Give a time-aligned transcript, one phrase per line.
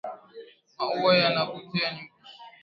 [0.77, 2.19] Maua yanavutia nyuki.